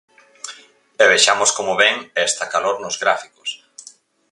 E 1.01 1.03
vexamos 1.13 1.49
como 1.57 1.73
vén 1.81 1.95
esta 2.27 2.45
calor 2.53 2.75
nos 2.83 2.95
gráficos. 3.03 3.49